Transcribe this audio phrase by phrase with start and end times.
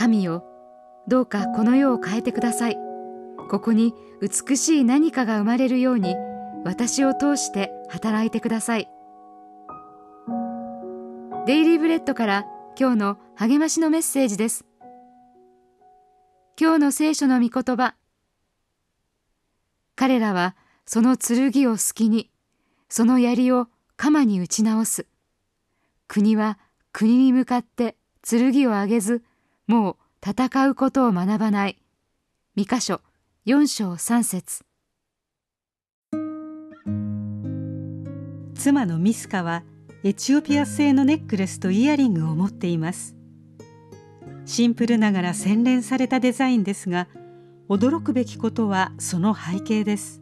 [0.00, 0.46] 神よ
[1.08, 2.78] どうかこの世を変えてください。
[3.50, 6.16] ここに美しい何かが生まれるように
[6.64, 8.88] 私を通して働いてください。
[11.46, 12.46] デイリーブレッドから
[12.78, 14.64] 今日の励ましのメッセージです。
[16.58, 17.94] 今日の聖書の御言葉。
[19.96, 20.56] 彼らは
[20.86, 22.30] その剣を好きに
[22.88, 23.66] その槍を
[23.98, 25.06] 鎌に打ち直す。
[26.08, 26.58] 国は
[26.90, 27.96] 国に向かって
[28.26, 29.22] 剣を上げず
[29.70, 29.96] もう
[30.28, 31.76] 戦うことを学ばない。
[32.56, 33.00] 三箇所
[33.44, 34.64] 四章三節。
[38.56, 39.62] 妻のミスカは
[40.02, 43.14] エチオピア製のネックレスとイヤリングを持っています。
[44.44, 47.06] シンプルながら洗練されたデザインですが
[47.68, 50.20] 驚くべきことはその背景です。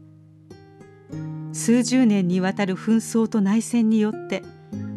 [1.55, 4.43] 数十年にわたる紛争と内戦によって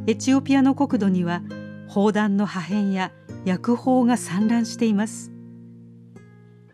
[0.07, 1.41] エチオピアの国土には
[1.87, 3.13] 砲弾の破片や
[3.45, 5.31] 薬砲が散乱しています。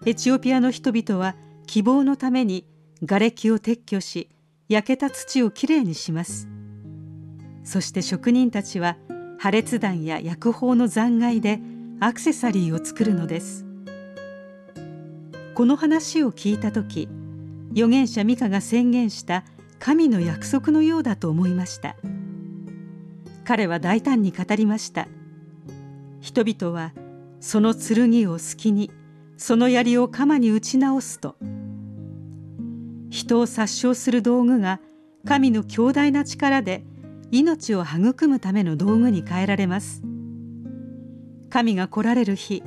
[0.06, 2.66] エチオピアの人々は希望のために
[3.02, 4.30] 瓦礫を撤去し
[4.70, 6.48] 焼けた土をきれいにします。
[7.64, 8.98] そして職人たちは
[9.38, 11.60] 破裂弾や薬砲の残骸で
[12.00, 13.66] アクセサリーを作るのです。
[15.56, 17.10] この話を聞いた時
[17.72, 19.44] 預言者ミカが宣言した
[19.80, 21.96] 神の約束のようだと思いました。
[23.44, 25.08] 彼は大胆に語りました。
[26.20, 26.94] 人々は
[27.40, 28.92] その剣を好きに
[29.38, 31.36] その槍を鎌に打ち直すと。
[33.10, 34.80] 人を殺傷する道具が
[35.26, 36.84] 神の強大な力で
[37.32, 40.02] 命を育むための道具に変えられます。
[41.50, 42.64] 神が来られる日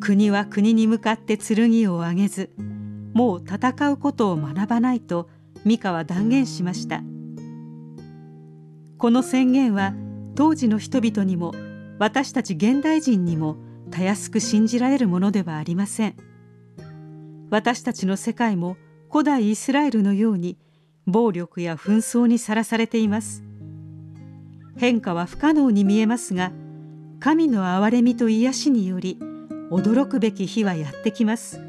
[0.00, 2.50] 国は国に向かって剣を上げず
[3.12, 5.28] もう戦うことを学ばないと
[5.64, 7.02] ミカは断言しました。
[8.98, 9.94] この宣言は
[10.34, 11.52] 当時の人々にも
[12.02, 13.58] 私たち現代人にも
[13.92, 16.16] たやすく信じられるものではありません。
[17.48, 18.76] 私たちの世界も
[19.08, 20.58] 古代イスラエルのように
[21.06, 23.44] 暴力や紛争にさらされています。
[24.76, 26.50] 変化は不可能に見えますが
[27.20, 29.20] 神の憐れみと癒しにより
[29.70, 31.60] 驚くべき日はやってきます。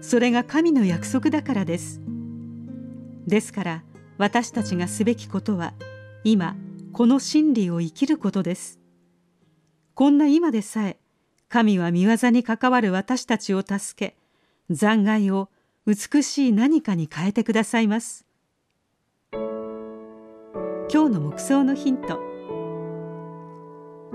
[0.00, 2.02] それが神の約束だからです。
[3.28, 3.84] ですから
[4.18, 5.72] 私たちがすべきことは
[6.24, 6.56] 今
[6.92, 8.81] この真理を生きることです。
[10.02, 10.98] こんな今でさえ
[11.48, 14.16] 神は見業に関わる私たちを助け
[14.68, 15.48] 残骸を
[15.86, 18.26] 美しい何かに変えてくださいます。
[19.32, 22.18] 今日の目想のヒント。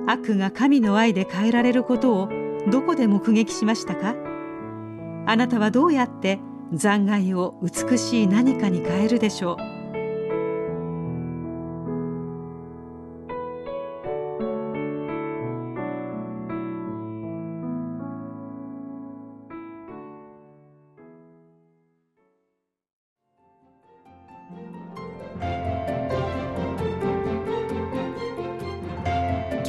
[0.07, 2.29] 悪が神の愛で変えられることを
[2.69, 4.13] どこで目撃しましたか？
[5.25, 6.41] あなたはどうやって
[6.73, 9.76] 残骸を美しい何かに変えるでしょう？